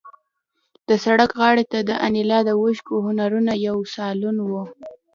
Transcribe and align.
د 0.87 0.89
سړک 1.03 1.31
غاړې 1.39 1.65
ته 1.71 1.79
د 1.89 1.91
انیلا 2.07 2.39
د 2.45 2.49
ښکلو 2.77 2.97
هنرونو 3.05 3.53
یو 3.67 3.77
سالون 3.95 4.37
و 4.39 4.53